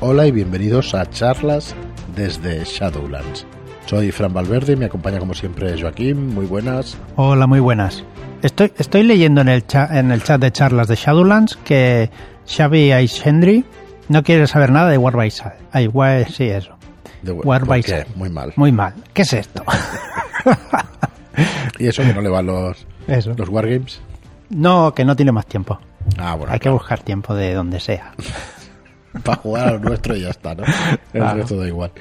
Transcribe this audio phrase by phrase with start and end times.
[0.00, 1.74] Hola y bienvenidos a charlas
[2.14, 3.44] desde Shadowlands.
[3.86, 6.34] Soy Fran Valverde y me acompaña como siempre Joaquín.
[6.34, 6.96] Muy buenas.
[7.16, 8.04] Hola, muy buenas.
[8.42, 12.10] Estoy, estoy leyendo en el, chat, en el chat de charlas de Shadowlands que
[12.46, 13.64] Xavi Aishendry
[14.08, 15.56] no quiere saber nada de War by Side.
[15.72, 15.90] Ay,
[16.32, 16.76] sí, eso.
[17.22, 17.82] De, War ¿por by?
[17.82, 18.06] Side.
[18.14, 18.52] Muy mal.
[18.54, 18.94] Muy mal.
[19.12, 19.64] ¿Qué es esto?
[21.78, 23.32] ¿Y eso que no le van los, Eso.
[23.36, 24.00] los Wargames?
[24.50, 25.80] No, que no tiene más tiempo.
[26.16, 26.52] Ah, bueno.
[26.52, 28.12] Hay que buscar tiempo de donde sea.
[29.22, 30.64] para jugar al nuestro y ya está, ¿no?
[31.12, 31.92] El resto da igual.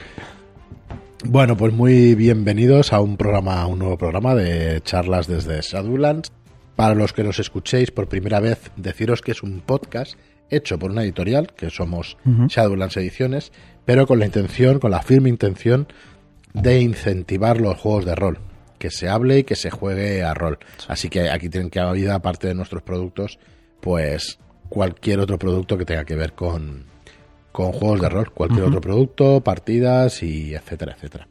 [1.25, 6.31] Bueno, pues muy bienvenidos a un programa, a un nuevo programa de charlas desde Shadowlands.
[6.75, 10.15] Para los que nos escuchéis por primera vez, deciros que es un podcast
[10.49, 12.17] hecho por una editorial, que somos.
[12.25, 13.51] Shadowlands Ediciones,
[13.85, 15.87] pero con la intención, con la firme intención
[16.53, 18.39] de incentivar los juegos de rol,
[18.77, 20.59] que se hable y que se juegue a rol.
[20.87, 23.39] Así que aquí tienen que haber, aparte de nuestros productos,
[23.81, 24.39] pues
[24.69, 26.85] cualquier otro producto que tenga que ver con,
[27.57, 31.27] con juegos de rol, cualquier otro producto, partidas y etcétera, etcétera.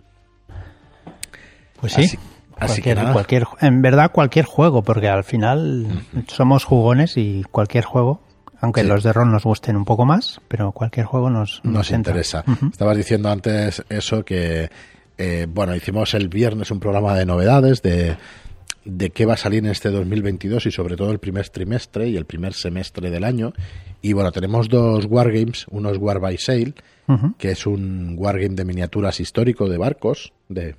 [1.81, 2.03] Pues sí.
[2.03, 2.19] Así-
[2.59, 3.12] así que Cualquier, nada.
[3.12, 5.87] cualquier, en verdad, cualquier juego, porque al final
[6.27, 8.23] somos jugones y cualquier juego,
[8.61, 8.89] aunque Sí.
[8.89, 12.43] los de rol nos gusten un poco más, pero cualquier juego nos, nos interesa.
[12.72, 14.69] Estabas diciendo antes eso que,
[15.19, 18.17] eh, bueno, hicimos el viernes un programa de novedades de,
[18.87, 22.17] de qué va a salir en este 2022 y sobre todo el primer trimestre y
[22.17, 23.53] el primer semestre del año.
[24.01, 26.75] Y bueno, tenemos dos wargames, uno es War by Sail,
[27.37, 30.77] que es un wargame de miniaturas histórico de barcos, de,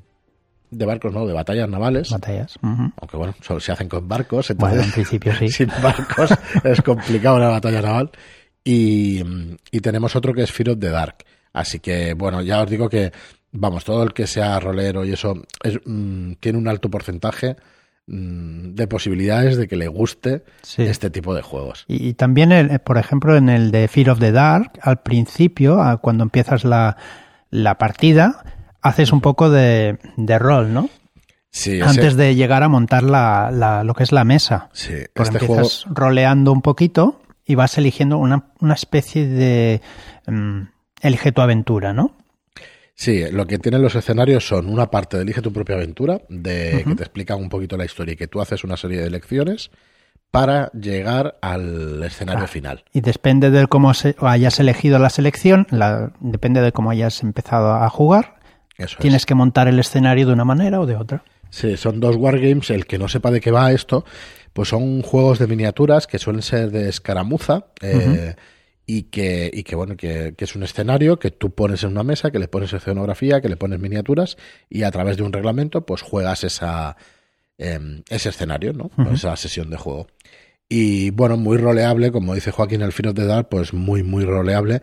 [0.71, 2.09] de barcos, no, de batallas navales.
[2.09, 2.57] Batallas.
[2.61, 5.49] Aunque bueno, solo se hacen con barcos, Bueno, entonces en principio sí.
[5.49, 6.33] sin barcos
[6.63, 8.11] es complicado una batalla naval.
[8.63, 9.21] Y,
[9.71, 11.25] y tenemos otro que es Fear of the Dark.
[11.51, 13.11] Así que, bueno, ya os digo que,
[13.51, 17.57] vamos, todo el que sea rolero y eso es, mm, tiene un alto porcentaje
[18.09, 20.83] de posibilidades de que le guste Sí.
[20.83, 21.83] este tipo de juegos.
[21.89, 25.01] Y, y también, el- eh, por ejemplo, en el de Fear of the Dark, al
[25.01, 26.95] principio, cuando empiezas la,
[27.49, 28.43] la partida,
[28.81, 30.89] haces un poco de, de rol, ¿no?
[31.51, 34.69] Sí, ese- Antes de llegar a montar la, la- lo que es la mesa.
[34.71, 39.81] sí, Porque este juego, empiezas roleando un poquito y vas eligiendo una, una especie de...
[40.27, 40.61] mm,
[41.01, 42.11] elige tu aventura, ¿no?
[42.99, 46.83] Sí, lo que tienen los escenarios son una parte de Elige tu propia aventura, de
[46.85, 49.69] que te explican un poquito la historia y que tú haces una serie de elecciones
[50.31, 52.47] para llegar al escenario Ah.
[52.47, 52.83] final.
[52.93, 57.71] Y depende de cómo se- hayas elegido la selección, la- depende de cómo hayas empezado
[57.75, 58.39] a jugar,
[58.79, 59.01] Eso es.
[59.01, 61.23] tienes que montar el escenario de una manera o de otra.
[61.51, 62.71] Sí, son dos wargames.
[62.71, 64.05] El que no sepa de qué va esto,
[64.53, 68.35] pues son juegos de miniaturas que suelen ser de escaramuza eh,
[68.89, 72.03] y, que, y que, bueno, que, que es un escenario que tú pones en una
[72.03, 74.37] mesa, que le pones escenografía, que le pones miniaturas
[74.69, 76.95] y a través de un reglamento pues juegas esa,
[77.57, 78.89] em, ese escenario, ¿no?
[79.13, 80.07] Esa sesión de juego.
[80.69, 84.23] Y bueno, muy roleable, como dice Joaquín el Fear of the Dark, pues muy, muy
[84.23, 84.81] roleable.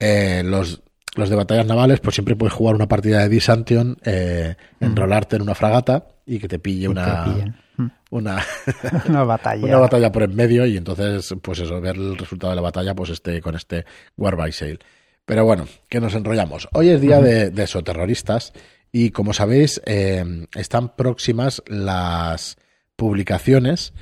[0.00, 0.82] Eh, los,
[1.14, 5.42] los de batallas navales, pues siempre puedes jugar una partida de Disantion, eh, enrolarte en
[5.42, 7.56] una fragata y que te pille una, te pillen.
[7.76, 7.86] Mm.
[8.10, 8.42] una,
[9.08, 9.66] Una batalla.
[9.66, 12.94] una batalla por en medio y entonces, pues eso, ver el resultado de la batalla,
[12.94, 13.84] pues este, con este
[14.16, 14.78] War by Sail.
[15.26, 16.68] Pero bueno, que nos enrollamos.
[16.72, 18.52] Hoy es día de, de exoterroristas
[18.92, 22.56] y como sabéis, eh, están próximas las
[22.96, 23.92] publicaciones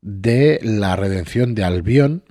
[0.00, 2.22] de la redención de Albión,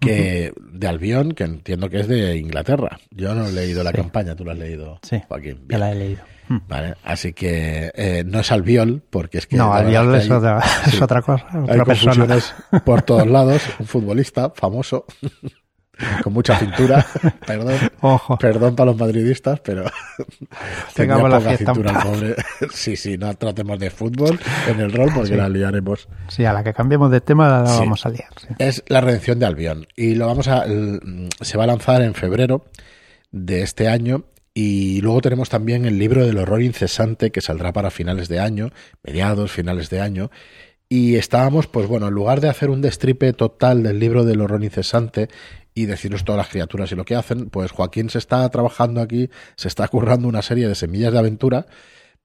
[0.00, 2.98] que, de Albión, que entiendo que es de Inglaterra.
[3.10, 3.96] Yo no he leído la Sí.
[3.96, 5.60] campaña, tú la has leído, Sí, Joaquín.
[5.66, 5.80] Bien.
[5.80, 6.22] la he leído.
[6.50, 6.58] Mm.
[6.66, 9.56] Vale, así que eh, no es Albiol, porque es que...
[9.56, 12.26] no, la Albiol es, hay- otra, es sí, otra cosa, hay otra persona.
[12.26, 15.04] confusiones por todos lados, un futbolista famoso,
[16.24, 17.06] con mucha cintura,
[17.46, 19.84] perdón, Ojo, perdón para los madridistas, pero
[20.94, 22.36] tenía la poca en cintura el pobre.
[22.72, 25.34] Sí, sí, no tratemos de fútbol en el rol porque Sí.
[25.36, 26.08] la liaremos.
[26.28, 27.78] sí, a la que cambiemos de tema la Sí.
[27.80, 28.30] vamos a liar.
[28.58, 30.64] Es la redención de Albión y lo vamos a
[31.42, 32.64] se va a lanzar en febrero
[33.30, 34.24] de este año
[34.54, 38.70] y luego tenemos también el libro del horror incesante que saldrá para finales de año,
[39.02, 40.30] mediados, finales de año.
[40.88, 44.64] Y estábamos, pues bueno, en lugar de hacer un destripe total del libro del horror
[44.64, 45.28] incesante
[45.72, 49.30] y deciros todas las criaturas y lo que hacen, pues Joaquín se está trabajando aquí,
[49.54, 51.66] se está currando una serie de semillas de aventura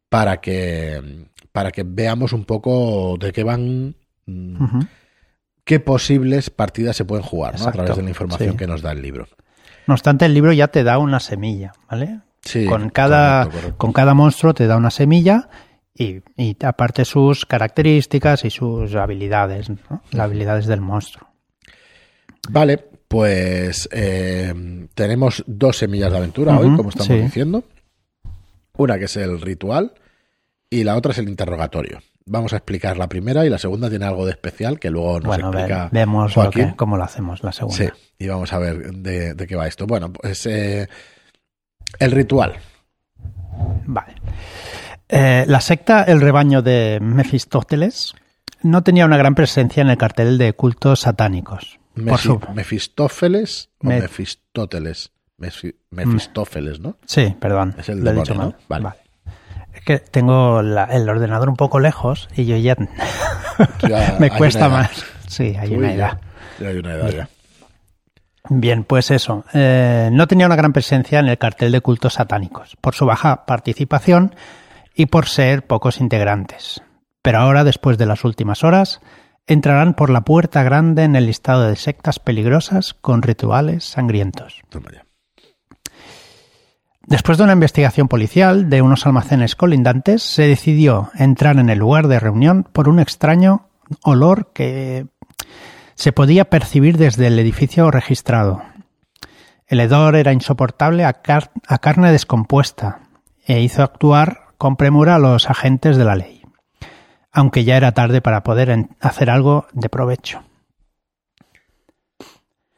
[0.09, 3.95] para que, para que veamos un poco de qué van,
[4.25, 4.79] mm,
[5.63, 7.67] qué posibles partidas se pueden jugar ¿no?
[7.67, 8.57] a través de la información sí.
[8.57, 9.27] que nos da el libro.
[9.87, 12.21] No obstante, el libro ya te da una semilla, ¿vale?
[12.41, 13.77] Sí, con, cada, correcto, correcto.
[13.77, 15.49] con cada monstruo te da una semilla
[15.93, 20.01] y, y aparte sus características y sus habilidades, ¿no?
[20.11, 21.27] las habilidades del monstruo.
[22.49, 22.77] Vale,
[23.07, 24.53] pues eh,
[24.93, 27.15] tenemos dos semillas de aventura hoy, como estamos sí.
[27.15, 27.63] diciendo.
[28.77, 29.93] Una que es el ritual
[30.69, 31.99] y la otra es el interrogatorio.
[32.25, 35.25] Vamos a explicar la primera y la segunda tiene algo de especial que luego nos
[35.27, 36.69] Bueno, explica vemos lo Joaquín.
[36.71, 37.77] que- cómo lo hacemos la segunda.
[37.77, 39.85] Sí, y vamos a ver de, de qué va esto.
[39.85, 40.87] Bueno, pues eh,
[41.99, 42.55] el ritual.
[43.85, 44.15] Vale.
[45.07, 48.15] Eh, la secta El Rebaño de Mefistófeles
[48.63, 51.79] no tenía una gran presencia en el cartel de cultos satánicos.
[51.93, 55.11] Por Mefi- Mefistófeles o Me- Mefistóteles.
[55.39, 56.97] Mefi- Mefistófeles, ¿no?
[57.05, 57.75] Sí, perdón.
[57.77, 58.23] Es el mal.
[58.35, 58.55] ¿no?
[58.67, 58.89] Vale.
[59.75, 62.75] Es que tengo la- el ordenador un poco lejos y yo ya
[63.87, 65.05] Ya me cuesta más.
[65.27, 66.21] Sí, hay Uy, una ya- edad.
[66.59, 67.29] ya hay una edad ya.
[68.49, 69.43] Bien, pues eso.
[69.53, 73.45] eh, no tenía una gran presencia en el cartel de cultos satánicos, por su baja
[73.47, 74.35] participación
[74.93, 76.81] y por ser pocos integrantes.
[77.23, 79.01] Pero ahora, después de las últimas horas,
[79.47, 84.61] entrarán por la puerta grande en el listado de sectas peligrosas con rituales sangrientos.
[84.69, 85.04] Toma ya.
[87.07, 92.07] Después de una investigación policial de unos almacenes colindantes, se decidió entrar en el lugar
[92.07, 93.69] de reunión por un extraño
[94.03, 95.05] olor que
[95.93, 98.63] se podía percibir desde el edificio registrado.
[99.67, 101.21] El hedor era insoportable a,
[101.67, 103.01] a carne descompuesta
[103.45, 106.41] e hizo actuar con premura a los agentes de la ley,
[107.31, 110.43] aunque ya era tarde para poder hacer algo de provecho.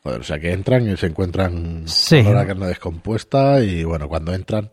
[0.07, 2.19] Joder, o sea que entran y se encuentran Sí.
[2.19, 4.69] olor a carne descompuesta y bueno, cuando entran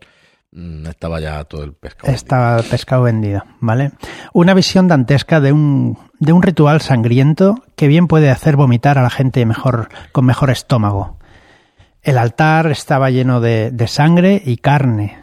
[0.53, 2.13] mm, estaba ya todo el pescado.
[2.13, 3.91] Estaba el pescado vendido, ¿vale?
[4.31, 9.03] Una visión dantesca de un, de un ritual sangriento que bien puede hacer vomitar a
[9.03, 11.19] la gente mejor, con mejor estómago.
[12.01, 15.21] El altar estaba lleno de, de sangre y carne.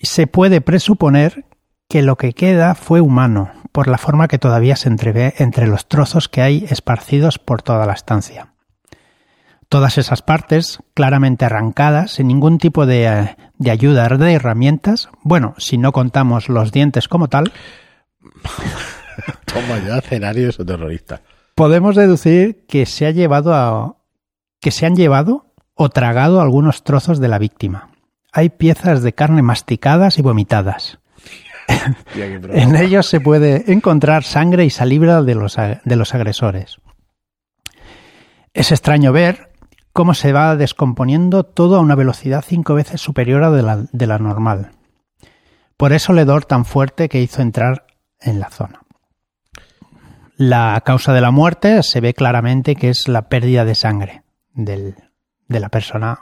[0.00, 1.44] Se puede presuponer
[1.90, 5.88] que lo que queda fue humano, por la forma que todavía se entrevé entre los
[5.88, 8.51] trozos que hay esparcidos por toda la estancia.
[9.72, 15.54] Todas esas partes, claramente arrancadas, sin ningún tipo de, eh, de ayuda de herramientas, bueno,
[15.56, 17.54] si no contamos los dientes como tal,
[19.46, 21.22] Toma ya, escenarios terroristas.
[21.54, 23.96] podemos deducir que se ha llevado a,
[24.60, 27.92] que se han llevado o tragado algunos trozos de la víctima.
[28.30, 30.98] Hay piezas de carne masticadas y vomitadas.
[32.12, 32.26] Tía.
[32.26, 36.76] En ellos se puede encontrar sangre y saliva de los, de los agresores.
[38.52, 39.51] Es extraño ver
[39.92, 44.06] cómo se va descomponiendo todo a una velocidad cinco veces superior a de la, de
[44.06, 44.70] la normal.
[45.76, 47.86] Por eso el hedor tan fuerte que hizo entrar
[48.20, 48.80] en la zona.
[50.36, 54.22] La causa de la muerte se ve claramente que es la pérdida de sangre
[54.54, 54.96] del-
[55.48, 56.20] de la persona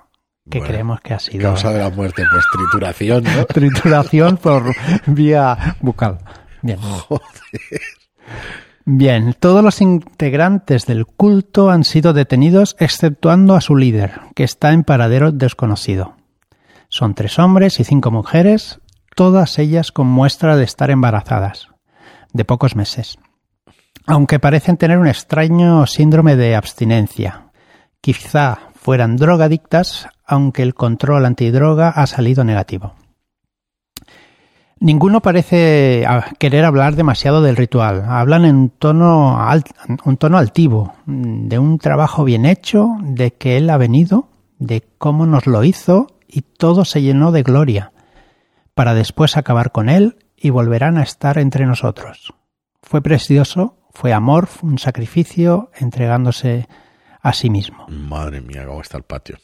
[0.51, 3.45] que Bueno, creemos que ha sido Causa de la muerte, pues trituración, ¿no?
[3.47, 4.65] trituración por
[5.07, 6.19] vía bucal.
[6.63, 6.79] Bien.
[8.87, 14.73] Bien, todos los integrantes del culto han sido detenidos exceptuando a su líder, que está
[14.73, 16.17] en paradero desconocido.
[16.89, 18.81] Son tres hombres y cinco mujeres,
[19.15, 21.69] todas ellas con muestra de estar embarazadas,
[22.33, 23.19] de pocos meses.
[24.07, 27.51] Aunque parecen tener un extraño síndrome de abstinencia.
[28.01, 32.95] Quizá fueran drogadictas, aunque el control antidroga ha salido negativo.
[34.81, 38.03] Ninguno parece ah, querer hablar demasiado del ritual.
[38.09, 39.39] Hablan en tono
[40.05, 45.27] un tono altivo, de un trabajo bien hecho, de que él ha venido, de cómo
[45.27, 47.93] nos lo hizo y todo se llenó de gloria,
[48.75, 52.33] para después acabar con él y volverán a estar entre nosotros.
[52.83, 56.69] Fue precioso, fue amor, fue un sacrificio, entregándose
[57.21, 57.85] a sí mismo.
[57.89, 59.37] Madre mía, cómo está el patio.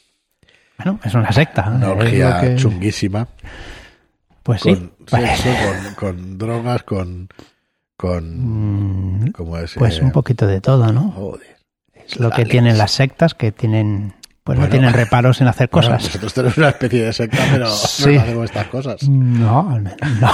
[0.77, 1.69] Bueno, es una secta.
[1.69, 3.27] Una lo orgía que- chunguísima.
[4.47, 4.73] Pues sí.
[4.75, 5.49] Con sexo,
[5.99, 7.27] con, con drogas, con.
[7.97, 9.73] con Mm, ¿Cómo es?
[9.77, 11.11] Pues Eh, un poquito de todo, ¿no?
[11.11, 11.57] Joder.
[11.93, 14.13] Es lo que tienen las sectas que tienen
[14.45, 14.71] pues no Bueno.
[14.71, 16.03] tienen reparos en hacer Bueno, cosas.
[16.05, 18.13] nosotros tenemos una especie de secta, pero Sí.
[18.15, 19.09] no hacemos estas cosas.
[19.09, 20.31] No, al menos no.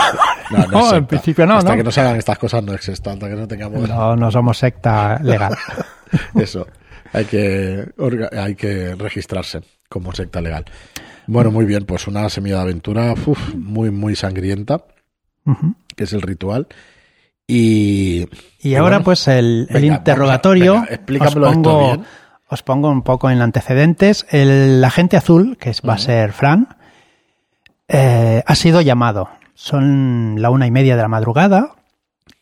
[0.51, 1.77] No, no, es No, en principio no, Hasta ¿no?
[1.77, 4.59] que no se hagan estas cosas no existe, hasta que no tengamos No, no somos
[4.59, 5.55] secta legal.
[6.35, 6.67] eso.
[7.13, 7.89] Hay que,
[8.37, 10.65] hay que registrarse como secta legal.
[11.27, 14.83] Bueno, muy bien, pues una semilla de aventura uf, muy, muy sangrienta,
[15.95, 16.67] que es el ritual.
[17.47, 18.27] Y,
[18.61, 22.03] Y ahora bueno, pues el, el interrogatorio venga, explícamelo os esto bien.
[22.49, 24.25] os pongo un poco en antecedentes.
[24.29, 26.69] El agente azul, que es- va a ser Fran,
[27.87, 29.29] eh, ha sido llamado.
[29.53, 31.75] Son la una y media de la madrugada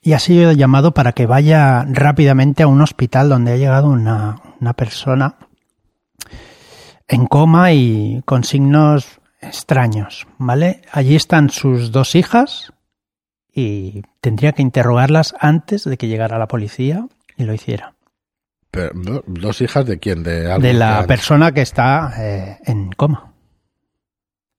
[0.02, 4.38] y ha sido llamado para que vaya rápidamente a un hospital donde ha llegado una,
[4.60, 5.36] una persona
[7.12, 10.82] en coma y con signos extraños, ¿vale?
[10.92, 12.72] Allí están sus dos hijas
[13.54, 17.06] y tendría que interrogarlas antes de que llegara la policía
[17.38, 17.94] y lo hiciera.
[18.72, 18.92] pero.
[19.28, 20.24] ¿Dos hijas de quién?
[20.24, 23.34] De, De que la persona que está eh, en coma.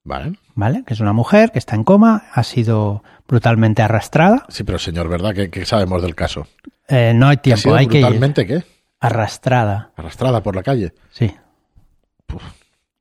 [0.04, 0.36] Vale.
[0.54, 0.82] ¿vale?
[0.84, 4.44] Que es una mujer que está en coma, ha sido brutalmente arrastrada.
[4.48, 5.32] Sí, pero señor, ¿verdad?
[5.32, 6.46] ¿Qué, qué sabemos del caso?
[6.88, 8.04] Eh, no hay ¿Ha tiempo, sido hay que ir.
[8.04, 8.64] brutalmente qué?
[9.00, 10.92] Arrastrada, Arrastrada por la calle.
[11.10, 11.32] sí.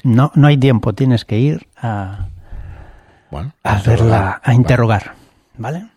[0.04, 2.28] No, no hay tiempo, tienes que ir a,
[3.30, 3.54] Bueno.
[3.64, 4.10] a interrogar.
[4.10, 4.56] verla, a Vale.
[4.56, 5.12] interrogar,
[5.58, 5.88] ¿vale?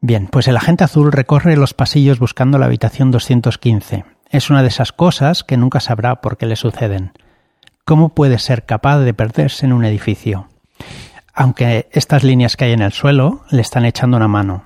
[0.00, 4.04] Bien, pues el agente azul recorre los pasillos buscando la habitación 215.
[4.30, 7.12] Es una de esas cosas que nunca sabrá por qué le suceden.
[7.84, 10.48] ¿Cómo puede ser capaz de perderse en un edificio?
[11.34, 14.64] Aunque estas líneas que hay en el suelo le están echando una mano.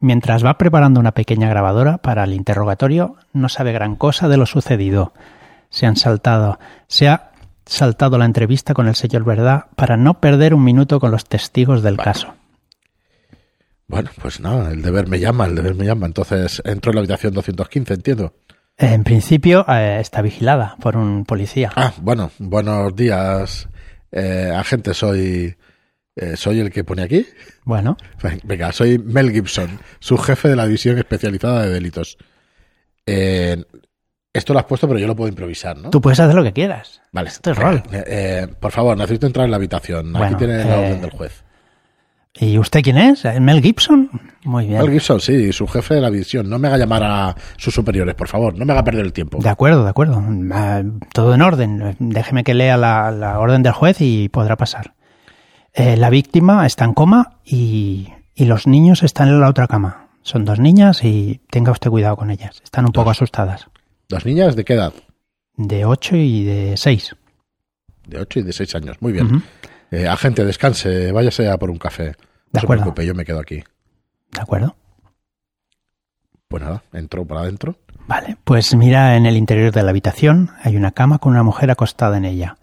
[0.00, 4.46] Mientras va preparando una pequeña grabadora para el interrogatorio, no sabe gran cosa de lo
[4.46, 5.12] sucedido.
[5.74, 7.32] Se han saltado, se ha
[7.66, 11.82] saltado la entrevista con el señor Verdad para no perder un minuto con los testigos
[11.82, 12.04] del Vale.
[12.04, 12.32] caso.
[13.88, 16.06] Bueno, pues nada, el deber me llama, el deber me llama.
[16.06, 18.34] Entonces entro en la habitación 215, entiendo.
[18.78, 21.72] En principio eh, está vigilada por un policía.
[21.74, 23.68] Ah, bueno, buenos días,
[24.12, 24.94] eh, agente.
[24.94, 25.56] Soy,
[26.14, 27.26] eh, soy el que pone aquí.
[27.64, 27.96] Bueno,
[28.44, 32.16] Venga, soy Mel Gibson, su jefe de la división especializada de delitos.
[34.34, 35.90] Eh, esto lo has puesto, pero yo lo puedo improvisar, ¿no?
[35.90, 37.00] tú puedes hacer lo que quieras.
[37.12, 37.28] Vale.
[37.28, 37.82] Esto es rol.
[37.92, 40.16] Eh, eh, por favor, necesito entrar en la habitación.
[40.16, 41.44] Aquí tiene la eh, orden del juez.
[42.36, 43.24] ¿Y usted quién es?
[43.24, 44.10] ¿Eh, ¿Mel Gibson?
[44.42, 44.80] Muy bien.
[44.80, 46.50] Mel Gibson, sí, su jefe de la división.
[46.50, 48.58] No me haga llamar a sus superiores, por favor.
[48.58, 49.38] No me haga perder el tiempo.
[49.40, 50.20] De acuerdo, de acuerdo.
[50.52, 51.96] Ah, Todo en orden.
[52.00, 54.94] Déjeme que lea la, la orden del juez y podrá pasar.
[55.74, 60.08] Eh, la víctima está en coma y, y los niños están en la otra cama.
[60.22, 62.60] Son dos niñas y tenga usted cuidado con ellas.
[62.64, 63.68] Están un poco asustadas.
[64.08, 64.92] ¿Dos niñas de qué edad?
[65.56, 67.16] De 8 y de 6.
[68.06, 68.96] De 8 y de 6 años.
[69.00, 69.42] Muy bien.
[69.90, 71.12] Eh, agente, descanse.
[71.12, 72.06] Váyase a por un café.
[72.08, 72.12] No
[72.52, 72.82] De se acuerdo.
[72.84, 73.62] preocupe, yo me quedo aquí.
[74.32, 74.76] ¿De acuerdo?
[76.48, 77.76] Pues nada, entró por adentro.
[78.06, 81.70] Vale, pues mira en el interior de la habitación hay una cama con una mujer
[81.70, 82.58] acostada en ella.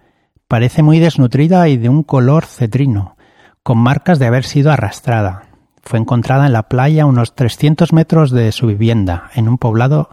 [0.48, 3.17] Parece muy desnutrida y de un color cetrino,
[3.63, 5.48] con marcas de haber sido arrastrada.
[5.81, 10.10] Fue encontrada en la playa a unos 300 metros de su vivienda, en un poblado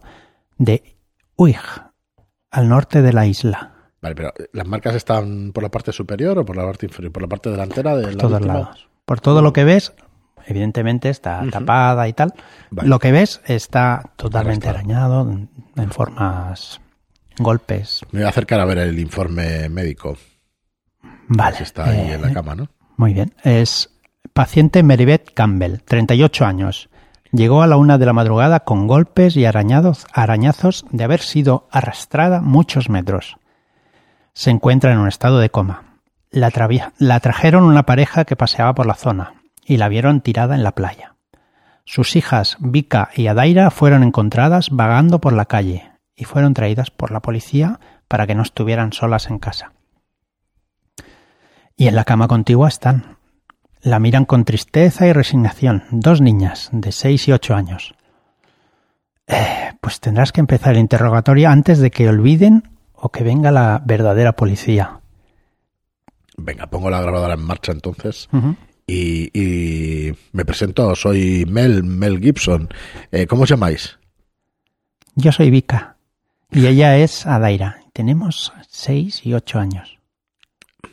[0.56, 0.96] de
[1.38, 1.56] Uig,
[2.50, 3.72] al norte de la isla.
[4.02, 7.12] Vale, pero eh, ¿las marcas están por la parte superior o por la parte inferior?
[7.12, 8.54] ¿Por la parte delantera de Por la todos víctima?
[8.54, 8.88] lados.
[9.04, 9.92] Por todo lo que ves,
[10.46, 12.34] evidentemente está tapada y tal.
[12.70, 12.88] Vale.
[12.88, 16.80] Lo que ves está totalmente arañado, en formas
[17.38, 18.02] golpes.
[18.10, 20.16] Me voy a acercar a ver el informe médico.
[21.28, 21.56] Vale.
[21.56, 22.68] Si está ahí eh, en la cama, ¿no?
[22.96, 23.32] Muy bien.
[23.44, 23.90] Es
[24.32, 26.90] paciente Meribeth Campbell, 38 años.
[27.32, 31.68] Llegó a la una de la madrugada con golpes y arañados, arañazos de haber sido
[31.70, 33.36] arrastrada muchos metros.
[34.32, 35.98] Se encuentra en un estado de coma.
[36.30, 36.50] La,
[36.98, 39.34] la trajeron una pareja que paseaba por la zona
[39.66, 41.16] y la vieron tirada en la playa.
[41.84, 47.10] Sus hijas Vika y Adaira fueron encontradas vagando por la calle y fueron traídas por
[47.10, 49.72] la policía para que no estuvieran solas en casa.
[51.76, 53.17] Y en la cama contigua están.
[53.82, 55.84] La miran con tristeza y resignación.
[55.90, 57.94] Dos niñas de 6 y 8 años.
[59.26, 63.80] Eh, pues tendrás que empezar el interrogatorio antes de que olviden o que venga la
[63.84, 65.00] verdadera policía.
[66.36, 68.28] Venga, pongo la grabadora en marcha entonces.
[68.86, 72.68] Y, y me presento, soy Mel, Mel Gibson.
[73.12, 73.98] Eh, ¿Cómo os llamáis?
[75.14, 75.96] Yo soy Vika
[76.50, 77.80] y ella es Adaira.
[77.92, 79.98] Tenemos 6 y 8 años.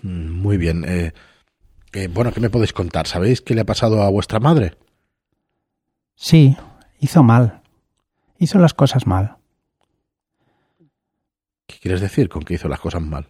[0.01, 0.83] Mm, Muy bien.
[0.87, 1.13] eh,
[2.09, 3.07] bueno, ¿qué me podéis contar?
[3.07, 4.77] ¿Sabéis qué le ha pasado a vuestra madre?
[6.15, 6.57] Sí,
[6.99, 7.61] hizo mal.
[8.37, 9.37] Hizo las cosas mal.
[11.67, 13.27] ¿Qué quieres decir con que hizo las cosas mal?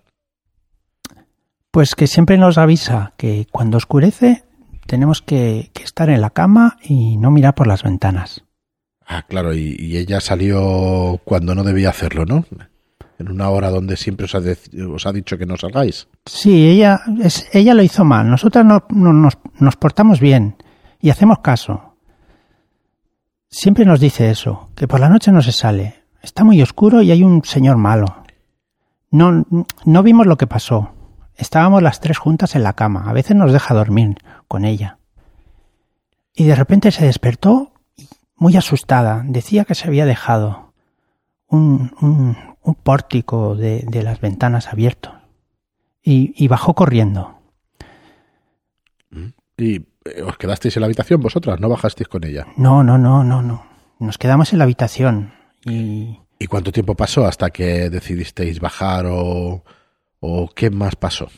[1.72, 4.44] Pues que siempre nos avisa que cuando oscurece
[4.88, 8.44] tenemos que, que estar en la cama y no mirar por las ventanas.
[9.06, 12.46] Ah, claro, y, y ella salió cuando no debía hacerlo, ¿no?
[13.18, 16.08] En una hora donde siempre os ha, dicho que no salgáis.
[16.26, 18.30] Sí, ella, es, ella lo hizo mal.
[18.30, 19.30] Nosotras no, no-
[19.60, 20.58] nos, portamos bien
[21.00, 21.96] y hacemos caso.
[23.50, 26.04] Siempre nos dice eso, que por la noche no se sale.
[26.22, 28.24] Está muy oscuro y hay un señor malo.
[29.12, 29.46] No,
[30.04, 30.92] vimos lo que pasó.
[31.36, 33.10] Estábamos las tres juntas en la cama.
[33.10, 34.18] A veces nos deja dormir
[34.50, 34.98] con ella.
[36.34, 37.72] Y de repente se despertó
[38.36, 39.24] muy asustada.
[39.26, 40.74] Decía que se había dejado
[41.48, 45.14] un, un pórtico de, de las ventanas abierto.
[46.04, 47.40] Y, y bajó corriendo.
[49.58, 52.46] Y eh, os quedasteis en la habitación vosotras, no bajasteis con ella.
[52.58, 53.66] No, no, no, no, no.
[54.00, 55.34] Nos quedamos en la habitación.
[55.64, 59.64] Y ¿Y cuánto tiempo pasó hasta que decidisteis bajar o,
[60.20, 61.30] o qué más pasó?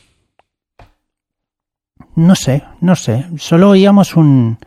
[2.14, 3.26] no sé, no sé.
[3.36, 4.58] Solo oíamos un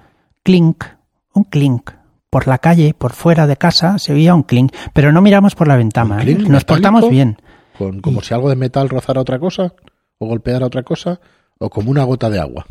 [0.44, 0.86] clink,
[1.34, 1.92] un clink.
[2.32, 4.74] Por la calle, por fuera de casa, se oía un clink.
[4.94, 6.16] Pero no miramos por la ventana.
[6.16, 6.36] ¿Un ¿eh?
[6.36, 7.38] Nos portamos bien.
[7.78, 9.74] Con, como si algo de metal rozara otra cosa
[10.18, 11.20] o golpeara otra cosa
[11.64, 12.66] ¿O como una gota de agua?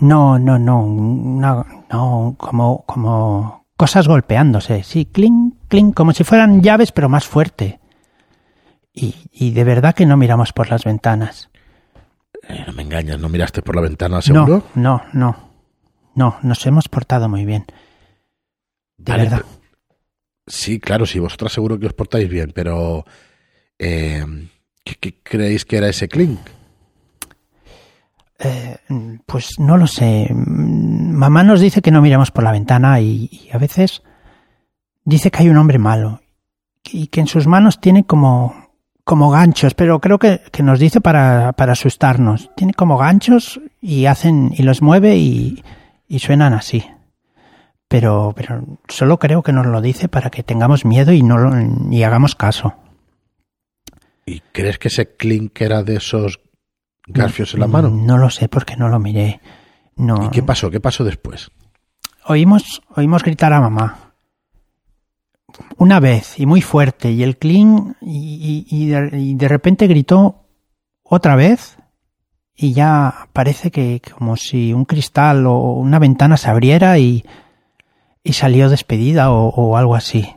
[0.00, 6.62] No, no, no, no, no, como, como cosas golpeándose, sí, clink, clink, como si fueran
[6.62, 7.78] llaves, pero más fuerte.
[8.94, 11.50] Y, y de verdad que no miramos por las ventanas.
[12.48, 14.62] Eh, no me engañas, ¿no miraste por la ventana, seguro?
[14.74, 15.36] No, no, no.
[16.14, 17.66] No, nos hemos portado muy bien.
[19.04, 19.42] De verdad.
[20.46, 23.04] Sí, claro, sí, vosotras seguro que os portáis bien, pero
[23.78, 24.24] eh,
[24.84, 26.38] ¿qué, qué creéis que era ese clink?
[28.38, 28.76] Eh,
[29.26, 30.28] pues no lo sé.
[30.34, 34.02] Mamá nos dice que no miremos por la ventana y, y a veces
[35.04, 36.20] dice que hay un hombre malo
[36.84, 38.70] y que en sus manos tiene como,
[39.04, 42.50] como ganchos, pero creo que, que nos dice para, para asustarnos.
[42.56, 45.62] Tiene como ganchos y hacen y los mueve y,
[46.08, 46.84] y suenan así.
[47.92, 51.52] Pero, pero solo creo que nos lo dice para que tengamos miedo y no lo-
[51.92, 52.74] y hagamos caso.
[54.24, 56.40] ¿Y crees que ese clink era de esos
[57.06, 57.90] garfios en la mano?
[57.90, 59.40] No lo sé porque no lo miré.
[59.96, 60.24] No.
[60.24, 60.70] ¿Y qué pasó?
[60.70, 61.50] ¿Qué pasó después?
[62.26, 64.14] Oímos, oímos gritar a mamá.
[65.76, 67.10] Una vez y muy fuerte.
[67.10, 70.46] Y el y, y- y de, y de repente gritó
[71.02, 71.76] otra vez.
[72.54, 77.24] Y ya parece que como si un cristal o una ventana se abriera y,
[78.24, 80.34] y salió despedida o, o algo así.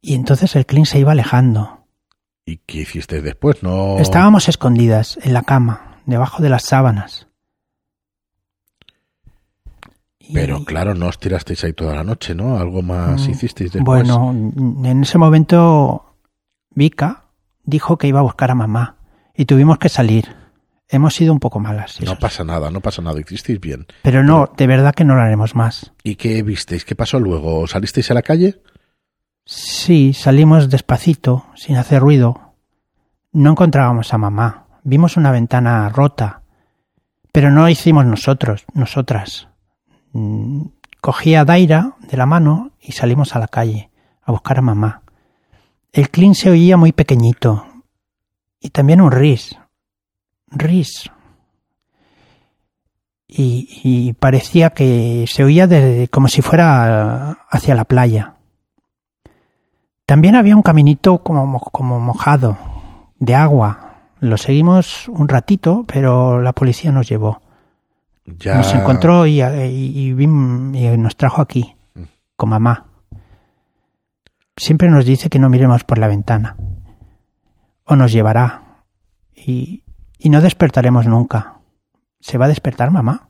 [0.00, 1.84] Y entonces el clean se iba alejando.
[2.44, 3.62] ¿Y qué hiciste después?
[3.62, 3.98] No.
[3.98, 7.26] Estábamos escondidas en la cama, debajo de las sábanas.
[10.18, 12.56] Y- Pero claro, no os tirasteis ahí toda la noche, ¿no?
[12.58, 14.06] Algo más Mm, hicisteis después.
[14.08, 16.14] Bueno, en ese momento
[16.70, 17.24] Vika
[17.64, 18.96] dijo que iba a buscar a mamá
[19.34, 20.34] y tuvimos que salir.
[20.88, 23.86] Hemos sido un poco malas, no pasa nada, no pasa nada, hicisteis bien.
[24.02, 25.92] pero no, de verdad que no lo haremos más.
[26.04, 26.84] ¿Y qué visteis?
[26.84, 27.66] ¿Qué pasó luego?
[27.66, 28.60] ¿Salisteis a la calle?
[29.44, 32.54] Sí, salimos despacito, sin hacer ruido.
[33.32, 34.66] No encontrábamos a mamá.
[34.84, 36.42] Vimos una ventana rota,
[37.32, 39.48] pero no hicimos nosotros, nosotras.
[40.12, 40.66] Mm,
[41.00, 43.90] Cogí a Daira de la mano y salimos a la calle
[44.22, 45.02] a buscar a mamá.
[45.92, 47.66] El clean se oía muy pequeñito
[48.60, 49.56] y también un ris.
[50.50, 51.10] Ris.
[53.28, 58.34] Y, y parecía que se oía de- como si fuera hacia la playa.
[60.06, 62.56] También había un caminito como, mo- como mojado,
[63.18, 63.94] de agua.
[64.20, 67.40] Lo seguimos un ratito, pero la policía nos llevó.
[68.24, 68.54] Ya.
[68.56, 71.74] Nos encontró y, y- y nos trajo aquí,
[72.36, 72.86] con mamá.
[74.56, 76.56] Siempre nos dice que no miremos por la ventana.
[77.84, 78.62] O nos llevará.
[79.34, 79.82] Y,
[80.18, 81.60] y no despertaremos nunca.
[82.20, 83.28] ¿Se va a despertar mamá?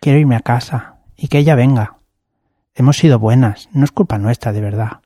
[0.00, 1.98] Quiero irme a casa y que ella venga.
[2.74, 5.00] Hemos sido buenas, no es culpa nuestra, de verdad.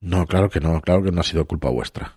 [0.00, 2.16] No, claro que no, claro que no ha sido culpa vuestra.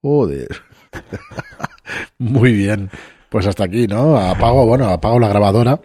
[0.00, 0.48] Joder.
[2.18, 2.90] Muy bien.
[3.28, 4.16] Pues hasta aquí, ¿no?
[4.16, 5.80] Apago, bueno, apago la grabadora.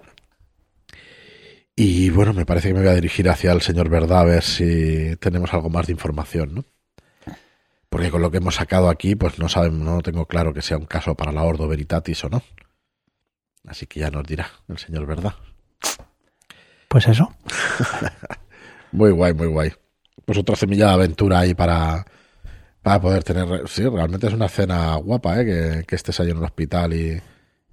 [1.75, 4.43] Y bueno, me parece que me voy a dirigir hacia el señor Verdad a ver
[4.43, 6.65] si tenemos algo más de información, ¿no?
[7.89, 10.78] Porque con lo que hemos sacado aquí, pues no sabemos, no tengo claro que sea
[10.78, 12.41] un caso para la Ordo Veritatis o no.
[13.65, 15.34] Así que ya nos dirá el señor Verdad.
[16.88, 17.34] Pues eso.
[18.91, 19.73] Muy guay, muy guay.
[20.26, 22.06] Pues otra semilla de aventura ahí para,
[22.82, 23.67] para poder tener.
[23.67, 25.45] Sí, realmente es una cena guapa, ¿eh?
[25.45, 27.21] Que, que estés ahí en un hospital y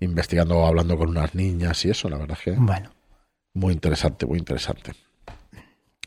[0.00, 2.90] investigando o hablando con unas niñas y eso, la verdad es que Bueno,
[3.54, 4.92] muy interesante, muy interesante.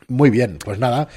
[0.08, 1.08] Muy bien, pues nada.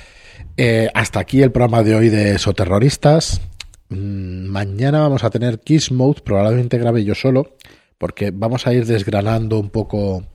[0.57, 3.41] eh, hasta aquí el programa de hoy de Soterroristas.
[3.89, 7.55] Mm, Mañana vamos a tener Kiss Mode, probablemente grabe yo solo,
[7.97, 10.25] porque vamos a ir desgranando un poco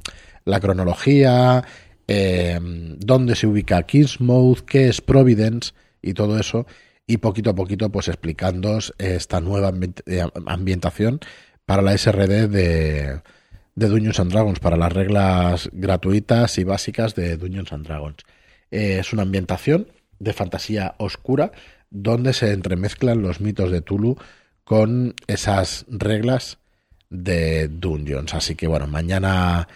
[0.47, 1.65] la cronología,
[2.09, 2.59] eh,
[2.99, 6.67] dónde se ubica Kiss Mode, qué es Providence y todo eso,
[7.07, 9.73] y poquito a poquito pues explicándoos esta nueva
[10.07, 11.21] eh, ambientación
[11.67, 13.21] para la SRD de,
[13.75, 18.17] de and Dragons, para las reglas gratuitas y básicas de Dungeons and Dragons.
[18.71, 21.53] Eh, es una ambientación de fantasía oscura
[21.91, 24.17] donde se entremezclan los mitos de Tulu
[24.65, 26.59] con esas reglas
[27.11, 28.35] de Dungeons.
[28.35, 29.69] Así que bueno, mañana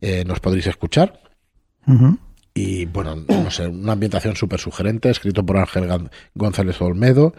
[0.00, 1.20] eh, nos podréis escuchar.
[2.54, 7.34] Y bueno, no sé, una ambientación súper sugerente, escrito por Ángel González Olmedo.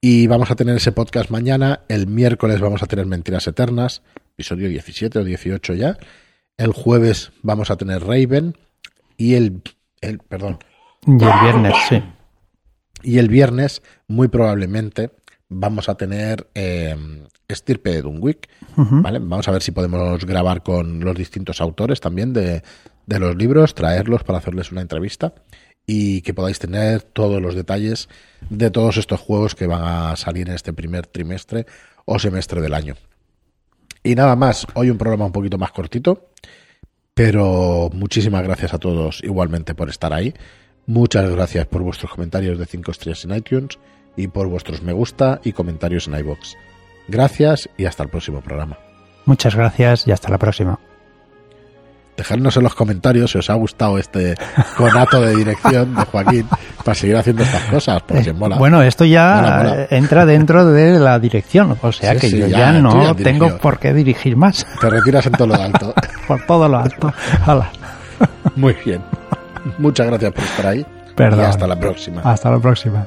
[0.00, 1.80] Y vamos a tener ese podcast mañana.
[1.88, 5.98] El miércoles vamos a tener Mentiras Eternas, episodio 17 o 18 ya.
[6.56, 8.56] El jueves vamos a tener Raven.
[9.16, 9.62] Y el,
[10.00, 10.58] el perdón,
[11.06, 12.02] y el viernes, sí.
[13.02, 15.10] y el viernes, muy probablemente,
[15.48, 16.96] vamos a tener eh,
[17.48, 18.48] Estirpe de Dunwick.
[18.76, 19.18] ¿vale?
[19.18, 22.62] Vamos a ver si podemos grabar con los distintos autores también de,
[23.06, 25.34] de los libros, traerlos para hacerles una entrevista
[25.86, 28.08] y que podáis tener todos los detalles
[28.48, 31.66] de todos estos juegos que van a salir en este primer trimestre
[32.04, 32.94] o semestre del año.
[34.02, 36.30] Y nada más, hoy un programa un poquito más cortito,
[37.22, 40.32] pero muchísimas gracias a todos igualmente por estar ahí.
[40.86, 43.78] Muchas gracias por vuestros comentarios de 5 estrellas en iTunes
[44.16, 46.56] y por vuestros me gusta y comentarios en iBox.
[47.08, 48.78] Gracias y hasta el próximo programa.
[49.26, 50.78] Muchas gracias y hasta la próxima.
[52.16, 54.34] Dejadnos en los comentarios si os ha gustado este
[54.78, 56.46] conato de dirección de Joaquín
[56.82, 58.56] para seguir haciendo estas cosas, porque si mola.
[58.56, 59.86] Bueno, esto ya Mola, mola.
[59.90, 63.58] entra dentro de la dirección, o sea Sí, que sí, yo ya, no ya tengo
[63.58, 65.94] por qué dirigir más Te retiras en todo lo alto.
[66.30, 67.12] por todo lo alto.
[67.44, 67.72] Hala.
[68.54, 69.02] Muy bien.
[69.78, 70.86] Muchas gracias por estar ahí.
[71.16, 71.40] Perdón.
[71.40, 72.22] Y hasta la próxima.
[72.22, 73.04] Hasta la próxima.